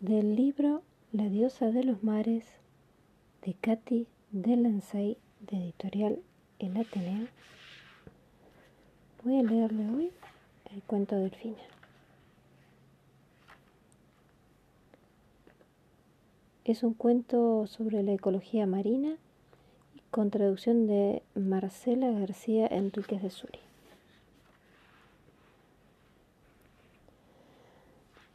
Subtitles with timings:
[0.00, 2.46] del libro La diosa de los mares
[3.42, 6.20] de Katy Delancey de editorial
[6.58, 7.28] El Ateneo.
[9.22, 10.10] Voy a leerle hoy
[10.72, 11.58] el cuento Delfina.
[16.64, 19.16] Es un cuento sobre la ecología marina
[20.10, 23.69] con traducción de Marcela García Enríquez de Suri.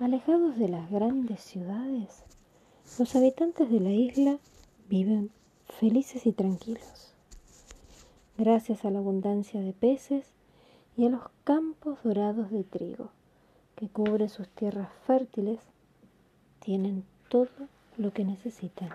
[0.06, 2.23] Alejados de las grandes ciudades,
[3.00, 4.38] los habitantes de la isla
[4.88, 5.32] viven
[5.80, 7.16] felices y tranquilos,
[8.38, 10.27] gracias a la abundancia de peces
[10.96, 13.10] y a los campos dorados de trigo
[13.76, 15.60] que cubren sus tierras fértiles,
[16.60, 17.49] tienen todo
[17.98, 18.90] lo que necesitan.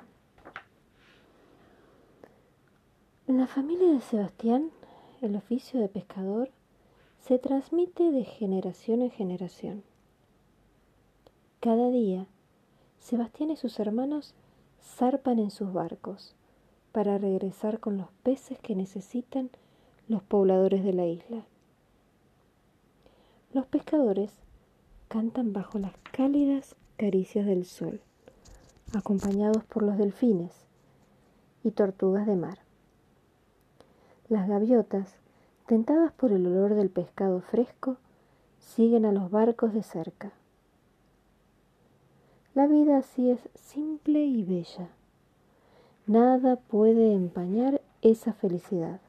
[3.26, 4.70] En la familia de Sebastián,
[5.22, 6.52] el oficio de pescador
[7.18, 9.89] se transmite de generación en generación.
[11.60, 12.26] Cada día,
[13.00, 14.32] Sebastián y sus hermanos
[14.82, 16.34] zarpan en sus barcos
[16.90, 19.50] para regresar con los peces que necesitan
[20.08, 21.44] los pobladores de la isla.
[23.52, 24.32] Los pescadores
[25.08, 28.00] cantan bajo las cálidas caricias del sol,
[28.94, 30.64] acompañados por los delfines
[31.62, 32.60] y tortugas de mar.
[34.30, 35.14] Las gaviotas,
[35.66, 37.98] tentadas por el olor del pescado fresco,
[38.60, 40.32] siguen a los barcos de cerca.
[42.60, 44.90] La vida así es simple y bella.
[46.06, 49.00] Nada puede empañar esa felicidad.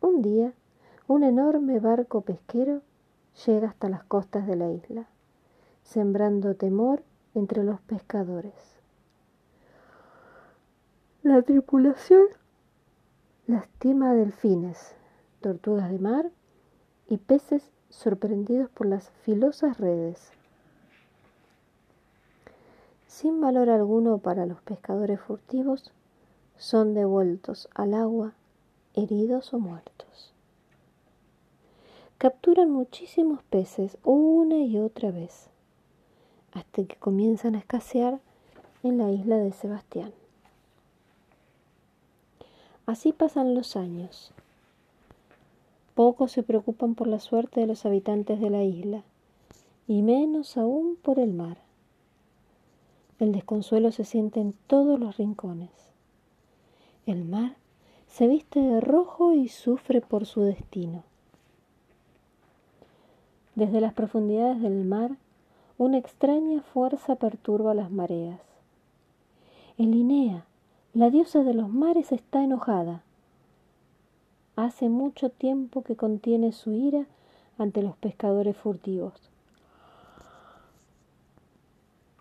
[0.00, 0.54] Un día,
[1.08, 2.80] un enorme barco pesquero
[3.44, 5.08] llega hasta las costas de la isla,
[5.82, 7.02] sembrando temor
[7.34, 8.54] entre los pescadores.
[11.22, 12.28] La tripulación
[13.46, 14.94] lastima delfines,
[15.42, 16.30] tortugas de mar
[17.08, 20.32] y peces sorprendidos por las filosas redes
[23.10, 25.90] sin valor alguno para los pescadores furtivos,
[26.56, 28.34] son devueltos al agua
[28.94, 30.32] heridos o muertos.
[32.18, 35.48] Capturan muchísimos peces una y otra vez,
[36.52, 38.20] hasta que comienzan a escasear
[38.84, 40.12] en la isla de Sebastián.
[42.86, 44.30] Así pasan los años.
[45.96, 49.02] Pocos se preocupan por la suerte de los habitantes de la isla,
[49.88, 51.69] y menos aún por el mar.
[53.20, 55.68] El desconsuelo se siente en todos los rincones.
[57.04, 57.54] El mar
[58.08, 61.04] se viste de rojo y sufre por su destino.
[63.54, 65.18] Desde las profundidades del mar,
[65.76, 68.40] una extraña fuerza perturba las mareas.
[69.76, 70.46] Elinea,
[70.94, 73.02] la diosa de los mares, está enojada.
[74.56, 77.04] Hace mucho tiempo que contiene su ira
[77.58, 79.12] ante los pescadores furtivos.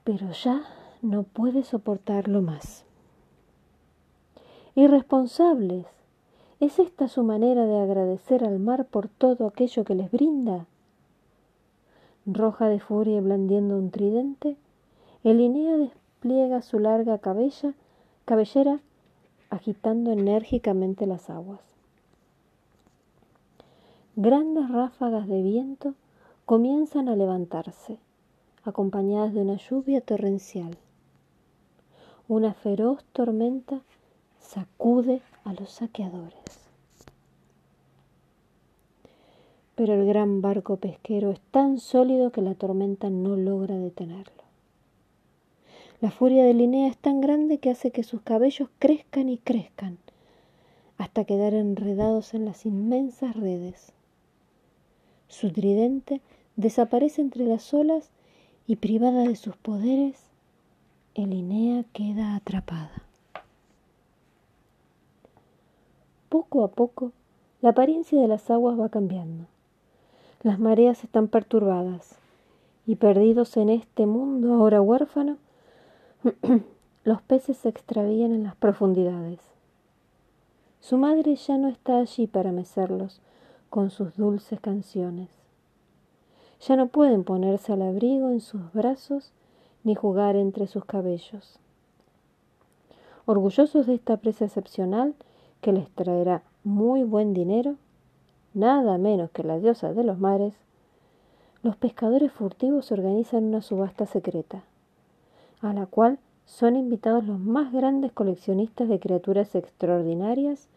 [0.03, 0.63] Pero ya
[1.01, 2.85] no puede soportarlo más.
[4.75, 5.85] Irresponsables,
[6.59, 10.65] ¿es esta su manera de agradecer al mar por todo aquello que les brinda?
[12.25, 14.57] Roja de furia y blandiendo un tridente,
[15.23, 17.73] Elinea despliega su larga cabella,
[18.25, 18.79] cabellera
[19.49, 21.61] agitando enérgicamente las aguas.
[24.15, 25.95] Grandes ráfagas de viento
[26.45, 27.97] comienzan a levantarse,
[28.63, 30.77] acompañadas de una lluvia torrencial.
[32.29, 33.81] Una feroz tormenta
[34.39, 36.69] sacude a los saqueadores.
[39.73, 44.43] Pero el gran barco pesquero es tan sólido que la tormenta no logra detenerlo.
[46.01, 49.97] La furia de Linnea es tan grande que hace que sus cabellos crezcan y crezcan
[50.99, 53.91] hasta quedar enredados en las inmensas redes.
[55.29, 56.21] Su tridente
[56.57, 58.11] desaparece entre las olas
[58.67, 60.28] y privada de sus poderes,
[61.15, 63.03] Elinea queda atrapada.
[66.29, 67.11] Poco a poco,
[67.61, 69.47] la apariencia de las aguas va cambiando.
[70.43, 72.19] Las mareas están perturbadas
[72.85, 75.37] y perdidos en este mundo ahora huérfano,
[77.03, 79.39] los peces se extravían en las profundidades.
[80.79, 83.19] Su madre ya no está allí para mecerlos
[83.71, 85.29] con sus dulces canciones.
[86.61, 89.33] Ya no pueden ponerse al abrigo en sus brazos
[89.89, 91.57] ni jugar entre sus cabellos.
[93.25, 95.15] Orgullosos de esta presa excepcional
[95.61, 97.75] que les traerá muy buen dinero,
[98.53, 100.53] nada menos que la diosa de los mares,
[101.63, 104.61] los pescadores furtivos organizan una subasta secreta,
[105.59, 110.67] a la cual son invitados los más grandes coleccionistas de criaturas extraordinarias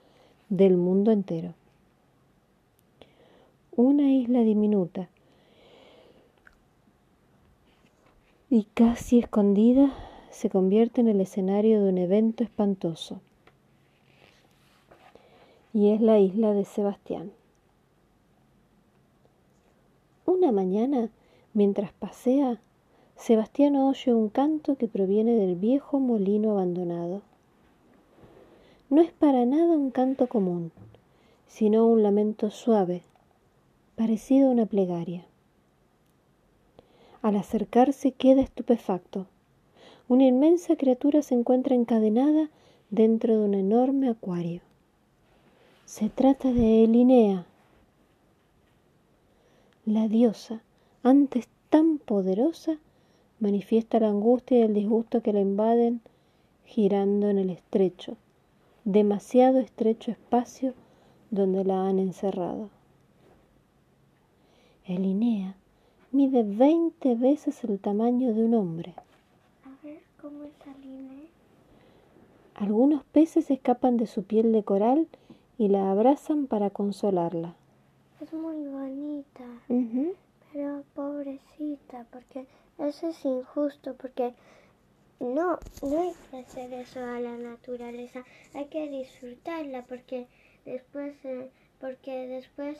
[0.48, 1.52] del mundo entero.
[3.76, 5.10] Una isla diminuta
[8.52, 9.94] y casi escondida
[10.30, 13.18] se convierte en el escenario de un evento espantoso.
[15.72, 17.32] Y es la isla de Sebastián.
[20.26, 21.08] Una mañana,
[21.54, 22.60] mientras pasea,
[23.16, 27.22] Sebastián oye un canto que proviene del viejo molino abandonado.
[28.90, 30.72] No es para nada un canto común,
[31.46, 33.00] sino un lamento suave,
[33.96, 35.24] parecido a una plegaria.
[37.22, 39.28] Al acercarse queda estupefacto.
[40.08, 42.50] Una inmensa criatura se encuentra encadenada
[42.90, 44.60] dentro de un enorme acuario.
[45.86, 47.46] Se trata de Elinea,
[49.86, 50.62] la diosa,
[51.04, 52.78] antes tan poderosa,
[53.38, 56.00] manifiesta la angustia y el disgusto que la invaden
[56.64, 58.16] girando en el estrecho,
[58.84, 60.74] demasiado estrecho espacio
[61.30, 62.68] donde la han encerrado.
[64.84, 65.56] Elinea
[66.22, 68.94] mide veinte veces el tamaño de un hombre.
[69.64, 71.26] A ver, ¿cómo es Elinea?
[72.54, 75.08] Algunos peces escapan de su piel de coral
[75.58, 77.56] y la abrazan para consolarla.
[78.20, 79.44] Es muy bonita,
[80.52, 82.46] pero pobrecita, porque
[82.78, 84.32] eso es injusto porque
[85.18, 88.22] no, no hay que hacer eso a la naturaleza,
[88.54, 90.28] hay que disfrutarla porque
[90.64, 92.78] después, eh, porque después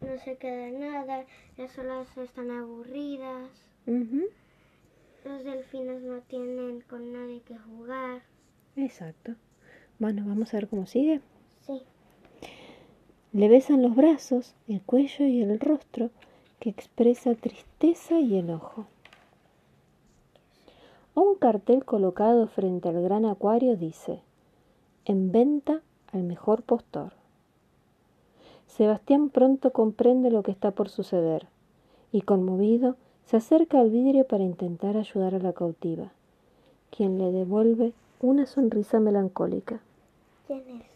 [0.00, 1.24] no se queda nada,
[1.56, 3.48] las olas están aburridas,
[3.86, 8.22] los delfines no tienen con nadie que jugar.
[8.76, 9.34] Exacto.
[9.98, 11.20] Bueno, vamos a ver cómo sigue.
[11.66, 11.82] Sí.
[13.32, 16.10] Le besan los brazos, el cuello y el rostro
[16.60, 18.86] que expresa tristeza y enojo.
[21.14, 24.20] Un cartel colocado frente al gran acuario dice,
[25.06, 25.80] en venta
[26.12, 27.12] al mejor postor.
[28.66, 31.46] Sebastián pronto comprende lo que está por suceder
[32.12, 32.96] y conmovido
[33.26, 36.12] se acerca al vidrio para intentar ayudar a la cautiva,
[36.90, 39.80] quien le devuelve una sonrisa melancólica.
[40.46, 40.86] ¿Quién es?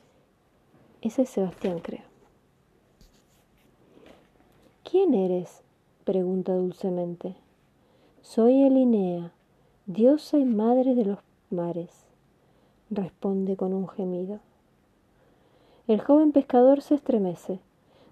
[1.02, 2.02] Ese es Sebastián, creo.
[4.84, 5.62] ¿Quién eres?
[6.04, 7.36] pregunta dulcemente.
[8.22, 9.32] Soy Elinea,
[9.86, 11.18] diosa y madre de los
[11.50, 12.06] mares,
[12.90, 14.40] responde con un gemido.
[15.90, 17.58] El joven pescador se estremece,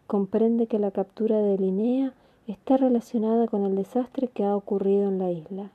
[0.08, 2.12] comprende que la captura de Elinea
[2.48, 5.70] está relacionada con el desastre que ha ocurrido en la isla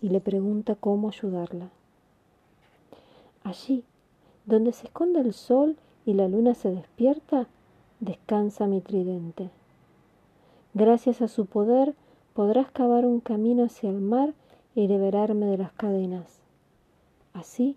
[0.00, 1.68] y le pregunta cómo ayudarla.
[3.44, 3.84] Allí,
[4.46, 7.46] donde se esconde el sol y la luna se despierta,
[8.00, 9.48] descansa mi tridente.
[10.74, 11.94] Gracias a su poder
[12.34, 14.34] podrás cavar un camino hacia el mar
[14.74, 16.40] y liberarme de las cadenas.
[17.32, 17.76] Así,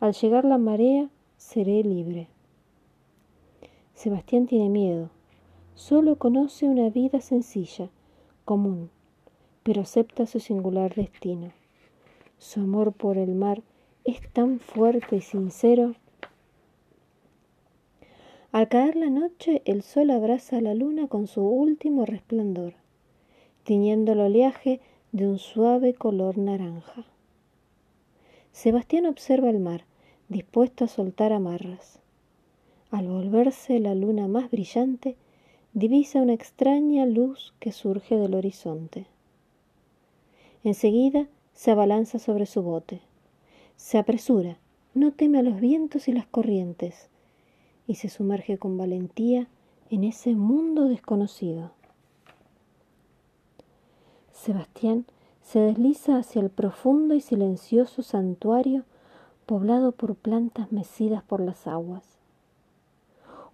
[0.00, 2.26] al llegar la marea, seré libre.
[4.00, 5.10] Sebastián tiene miedo.
[5.74, 7.90] Solo conoce una vida sencilla,
[8.46, 8.88] común,
[9.62, 11.52] pero acepta su singular destino.
[12.38, 13.60] Su amor por el mar
[14.04, 15.96] es tan fuerte y sincero.
[18.52, 22.72] Al caer la noche, el sol abraza a la luna con su último resplandor,
[23.64, 24.80] tiñendo el oleaje
[25.12, 27.04] de un suave color naranja.
[28.52, 29.84] Sebastián observa el mar,
[30.30, 32.00] dispuesto a soltar amarras.
[32.90, 35.16] Al volverse la luna más brillante,
[35.74, 39.06] divisa una extraña luz que surge del horizonte.
[40.64, 43.00] Enseguida se abalanza sobre su bote.
[43.76, 44.56] Se apresura,
[44.94, 47.08] no teme a los vientos y las corrientes,
[47.86, 49.46] y se sumerge con valentía
[49.88, 51.70] en ese mundo desconocido.
[54.32, 55.06] Sebastián
[55.42, 58.84] se desliza hacia el profundo y silencioso santuario
[59.46, 62.19] poblado por plantas mecidas por las aguas.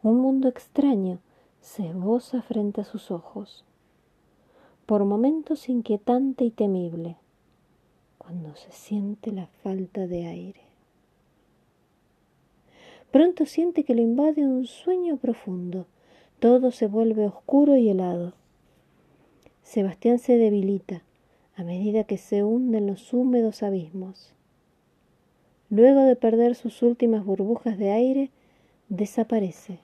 [0.03, 1.19] Un mundo extraño
[1.61, 3.65] se esboza frente a sus ojos,
[4.87, 7.17] por momentos inquietante y temible,
[8.19, 10.61] cuando se siente la falta de aire.
[13.11, 15.87] Pronto siente que lo invade un sueño profundo,
[16.38, 18.35] todo se vuelve oscuro y helado.
[19.62, 21.03] Sebastián se debilita
[21.57, 24.35] a medida que se hunde en los húmedos abismos.
[25.71, 28.31] Luego de perder sus últimas burbujas de aire,
[28.88, 29.81] desaparece,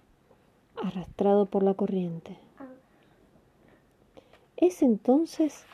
[0.76, 2.36] arrastrado por la corriente.
[4.56, 5.64] Es entonces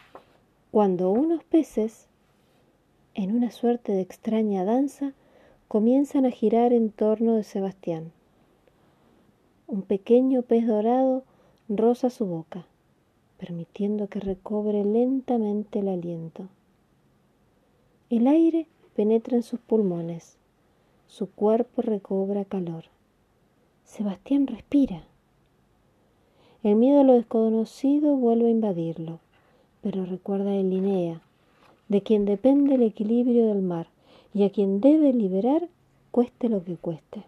[0.71, 2.07] cuando unos peces,
[3.15, 5.13] en una suerte de extraña danza,
[5.67, 8.13] comienzan a girar en torno de Sebastián.
[9.67, 11.25] Un pequeño pez dorado
[11.69, 12.67] roza su boca
[13.39, 16.49] permitiendo que recobre lentamente el aliento.
[18.11, 20.37] El aire penetra en sus pulmones,
[21.07, 22.85] su cuerpo recobra calor.
[23.89, 25.03] Sebastián respira.
[26.63, 29.19] El miedo a lo desconocido vuelve a invadirlo,
[29.83, 31.23] pero recuerda a Elinea,
[31.89, 33.89] de quien depende el equilibrio del mar
[34.35, 35.69] y a quien debe liberar
[36.11, 37.25] cueste lo que cueste.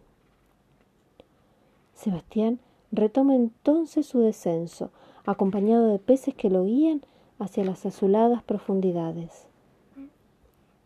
[1.94, 2.60] Sebastián
[2.92, 4.90] retoma entonces su descenso,
[5.24, 7.00] acompañado de peces que lo guían
[7.38, 9.46] hacia las azuladas profundidades.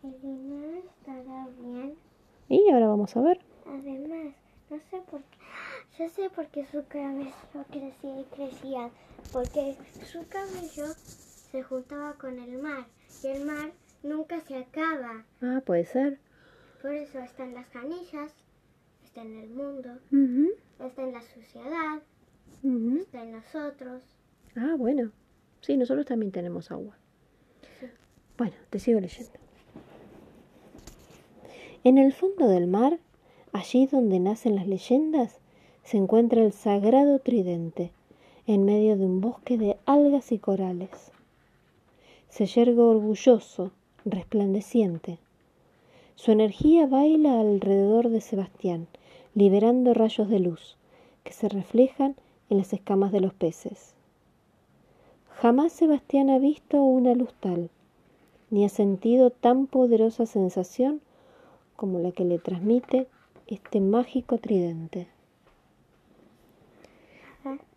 [0.04, 1.94] El estará bien.
[2.48, 3.40] Y ahora vamos a ver.
[3.66, 4.34] Además,
[4.70, 5.43] no sé por qué.
[5.98, 7.30] Yo sé por qué su cabello
[7.70, 8.90] crecía y crecía.
[9.32, 12.86] Porque su cabello se juntaba con el mar.
[13.22, 13.72] Y el mar
[14.02, 15.24] nunca se acaba.
[15.40, 16.18] Ah, puede ser.
[16.82, 18.34] Por eso está en las canillas,
[19.02, 20.00] está en el mundo,
[20.80, 22.02] está en la sociedad,
[23.00, 24.02] está en nosotros.
[24.56, 25.12] Ah, bueno.
[25.60, 26.98] Sí, nosotros también tenemos agua.
[28.36, 29.32] Bueno, te sigo leyendo.
[31.84, 32.98] En el fondo del mar,
[33.52, 35.40] allí donde nacen las leyendas,
[35.84, 37.92] se encuentra el sagrado tridente,
[38.46, 41.12] en medio de un bosque de algas y corales.
[42.28, 43.70] Se yergue orgulloso,
[44.04, 45.18] resplandeciente.
[46.14, 48.86] Su energía baila alrededor de Sebastián,
[49.34, 50.76] liberando rayos de luz
[51.22, 52.16] que se reflejan
[52.50, 53.94] en las escamas de los peces.
[55.40, 57.70] Jamás Sebastián ha visto una luz tal,
[58.50, 61.00] ni ha sentido tan poderosa sensación
[61.76, 63.08] como la que le transmite
[63.46, 65.08] este mágico tridente.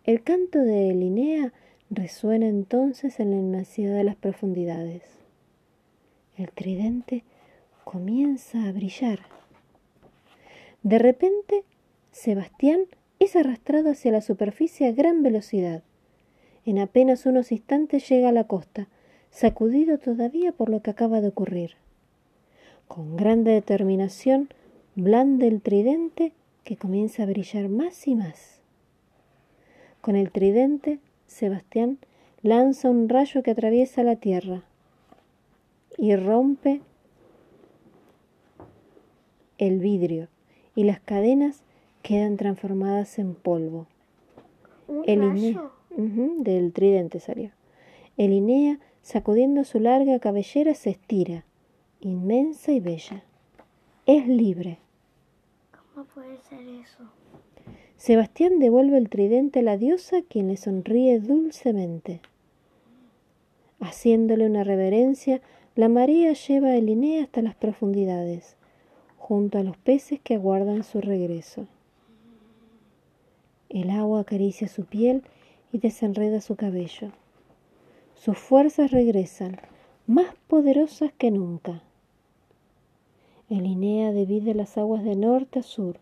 [0.08, 1.52] El canto de Linnea
[1.90, 5.02] resuena entonces en la inmensidad de las profundidades.
[6.38, 7.24] El tridente
[7.84, 9.18] comienza a brillar.
[10.82, 11.62] De repente,
[12.10, 12.86] Sebastián
[13.18, 15.82] es arrastrado hacia la superficie a gran velocidad.
[16.64, 18.88] En apenas unos instantes llega a la costa,
[19.30, 21.72] sacudido todavía por lo que acaba de ocurrir.
[22.86, 24.48] Con grande determinación,
[24.94, 26.32] blande el tridente
[26.64, 28.57] que comienza a brillar más y más.
[30.00, 31.98] Con el tridente, Sebastián
[32.42, 34.62] lanza un rayo que atraviesa la tierra
[35.96, 36.80] y rompe
[39.58, 40.28] el vidrio
[40.74, 41.62] y las cadenas
[42.02, 43.86] quedan transformadas en polvo.
[45.04, 45.72] el rayo?
[45.96, 47.50] del tridente salió.
[48.16, 51.44] El Inea, sacudiendo su larga cabellera, se estira
[52.00, 53.24] inmensa y bella.
[54.06, 54.78] Es libre.
[55.72, 57.04] ¿Cómo puede ser eso?
[57.98, 62.20] Sebastián devuelve el tridente a la diosa, quien le sonríe dulcemente.
[63.80, 65.42] Haciéndole una reverencia,
[65.74, 68.56] la marea lleva a Elinea hasta las profundidades,
[69.18, 71.66] junto a los peces que aguardan su regreso.
[73.68, 75.24] El agua acaricia su piel
[75.72, 77.10] y desenreda su cabello.
[78.14, 79.60] Sus fuerzas regresan,
[80.06, 81.82] más poderosas que nunca.
[83.50, 85.98] Elinea divide las aguas de norte a sur,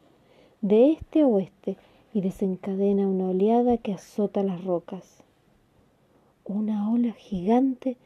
[0.66, 1.76] de este a oeste,
[2.12, 5.22] y desencadena una oleada que azota las rocas.
[6.44, 7.96] Una ola gigante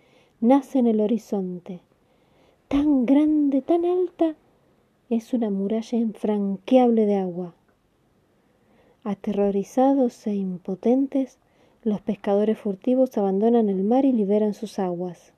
[0.41, 1.81] nace en el horizonte,
[2.69, 4.35] tan grande, tan alta,
[5.11, 7.55] es una muralla infranqueable de agua.
[9.05, 11.39] Aterrorizados e impotentes,
[11.83, 15.33] los pescadores furtivos abandonan el mar y liberan sus aguas.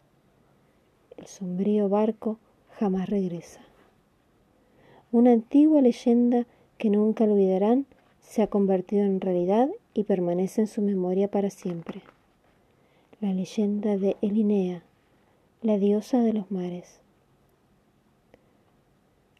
[1.17, 2.39] El sombrío barco
[2.71, 3.61] jamás regresa.
[5.13, 6.47] Una antigua leyenda
[6.83, 7.87] que nunca olvidarán
[8.23, 12.03] se ha convertido en realidad y permanece en su memoria para siempre.
[13.21, 14.83] La leyenda de Elinea,
[15.63, 16.99] la diosa de los mares.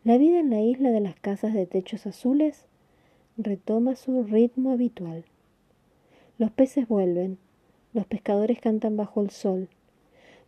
[0.05, 2.67] La vida en la isla de las casas de techos azules
[3.37, 5.25] retoma su ritmo habitual.
[6.39, 7.39] Los peces vuelven,
[7.93, 9.69] los pescadores cantan bajo el sol,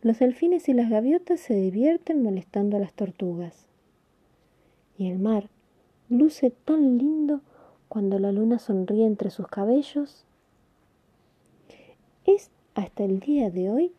[0.01, 3.65] los delfines y las gaviotas se divierten molestando a las tortugas
[4.97, 5.49] y el mar
[6.09, 7.41] luce tan lindo
[7.87, 10.25] cuando la luna sonríe entre sus cabellos.
[12.25, 13.91] Es hasta el día de hoy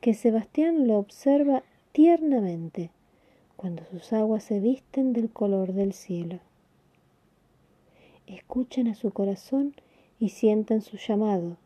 [0.00, 1.62] que Sebastián lo observa
[1.92, 2.90] tiernamente
[3.56, 6.38] cuando sus aguas se visten del color del cielo.
[8.26, 9.74] Escuchan a su corazón
[10.18, 11.56] y sientan su llamado.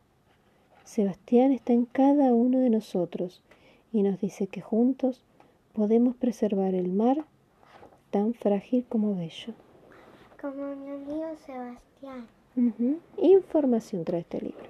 [0.85, 3.43] Sebastián está en cada uno de nosotros
[3.93, 5.23] y nos dice que juntos
[5.73, 7.25] podemos preservar el mar
[8.11, 9.55] tan frágil como bello.
[10.45, 12.29] Como mi amigo Sebastián.
[13.17, 14.67] Información trae este libro.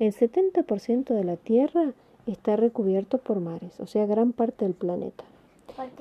[0.00, 1.92] El 70% de la Tierra
[2.26, 5.22] está recubierto por mares, o sea, gran parte del planeta.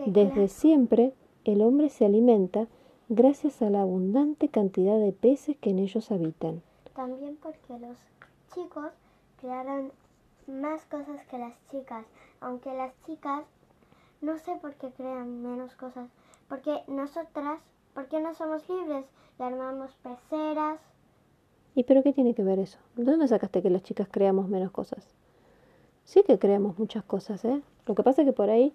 [0.08, 1.14] Desde siempre,
[1.46, 2.66] el hombre se alimenta
[3.08, 6.64] gracias a la abundante cantidad de peces que en ellos habitan.
[6.96, 7.98] También porque los
[8.56, 8.92] chicos
[9.40, 9.92] crearon
[10.48, 12.04] más cosas que las chicas,
[12.42, 13.44] aunque las chicas
[14.22, 16.10] no sé por qué crean menos cosas,
[16.50, 17.60] porque nosotras,
[17.98, 19.06] ¿por qué no somos libres?
[19.40, 20.80] Y armamos peceras.
[21.74, 22.78] ¿Y pero qué tiene que ver eso?
[22.96, 25.16] ¿De dónde sacaste que las chicas creamos menos cosas?
[26.04, 27.60] Sí que creamos muchas cosas, ¿eh?
[27.88, 28.72] Lo que pasa es que por ahí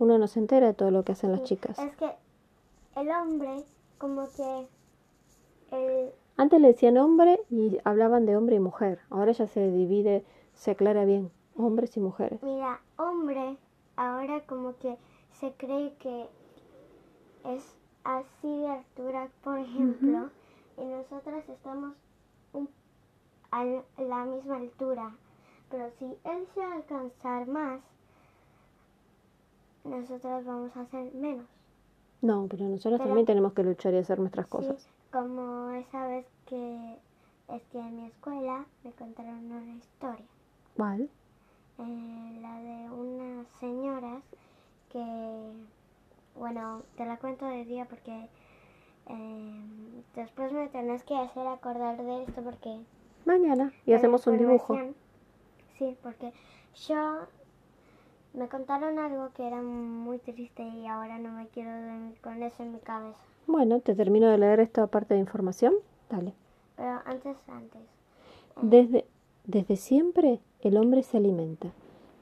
[0.00, 1.78] Uno no se entera de todo lo que hacen las chicas.
[1.78, 2.10] Es que
[2.96, 3.64] el hombre,
[3.96, 4.66] como que.
[5.70, 8.98] El, Antes le decían hombre y hablaban de hombre y mujer.
[9.08, 12.42] Ahora ya se divide, se aclara bien, hombres y mujeres.
[12.42, 13.56] mira, hombre,
[13.94, 14.96] ahora como que
[15.30, 16.26] se cree que
[17.44, 20.30] es así de altura, por ejemplo,
[20.78, 21.94] y nosotras estamos
[22.52, 22.68] un-
[23.50, 25.12] a la misma altura.
[25.70, 27.80] Pero si él se va a alcanzar más,
[29.84, 31.46] nosotras vamos a hacer menos.
[32.22, 34.88] No, pero nosotros Pero- también tenemos que luchar y hacer nuestras Sí, cosas.
[35.12, 36.96] como esa vez que
[37.48, 40.24] es que en mi escuela me contaron una historia.
[40.76, 41.08] ¿Vale?
[41.78, 44.22] Eh, la de unas señoras
[44.90, 45.52] que,
[46.36, 48.28] bueno, te la cuento de día porque
[49.08, 49.60] eh,
[50.16, 52.80] después me tenés que hacer acordar de esto porque...
[53.24, 53.72] Mañana.
[53.86, 54.78] Y hacemos un dibujo.
[55.78, 56.32] Sí, porque
[56.88, 57.26] yo
[58.34, 62.62] me contaron algo que era muy triste y ahora no me quiero dormir con eso
[62.62, 63.18] en mi cabeza.
[63.46, 65.74] Bueno, te termino de leer esta parte de información.
[66.10, 66.34] Dale.
[66.76, 67.80] Pero antes, antes.
[68.60, 69.06] Desde,
[69.44, 71.68] desde siempre el hombre se alimenta,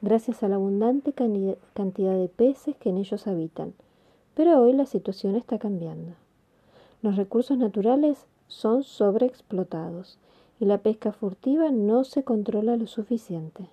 [0.01, 3.73] gracias a la abundante cantidad de peces que en ellos habitan.
[4.35, 6.13] Pero hoy la situación está cambiando.
[7.01, 10.17] Los recursos naturales son sobreexplotados
[10.59, 13.67] y la pesca furtiva no se controla lo suficiente.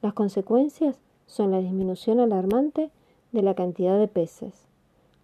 [0.00, 0.96] Las consecuencias
[1.26, 2.90] son la disminución alarmante
[3.32, 4.54] de la cantidad de peces,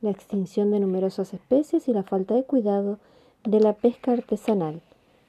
[0.03, 2.99] la extinción de numerosas especies y la falta de cuidado
[3.45, 4.83] de la pesca artesanal,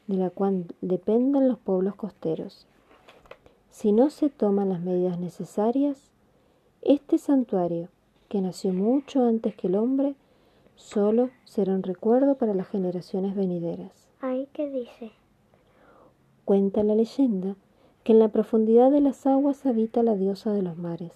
[0.07, 2.67] de la cual dependen los pueblos costeros.
[3.71, 6.09] Si no se toman las medidas necesarias,
[6.81, 7.89] este santuario,
[8.35, 10.13] que nació mucho antes que el hombre,
[10.75, 14.09] solo será un recuerdo para las generaciones venideras.
[14.19, 15.13] Ahí que dice.
[16.43, 17.55] Cuenta la leyenda
[18.03, 21.13] que en la profundidad de las aguas habita la diosa de los mares.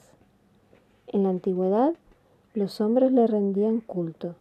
[1.07, 1.93] En la antigüedad
[2.53, 4.35] los hombres le rendían culto,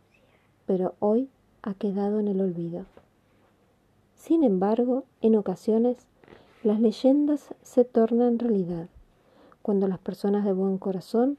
[0.64, 1.28] pero hoy
[1.62, 2.84] ha quedado en el olvido.
[4.14, 6.06] Sin embargo, en ocasiones
[6.62, 8.86] las leyendas se tornan realidad
[9.62, 11.38] cuando las personas de buen corazón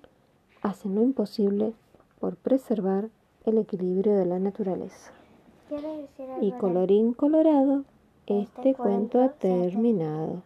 [0.62, 1.74] hacen lo imposible
[2.20, 3.10] por preservar
[3.46, 5.12] el equilibrio de la naturaleza.
[6.42, 7.84] Y colorín colorado,
[8.26, 10.44] Este este cuento ha terminado.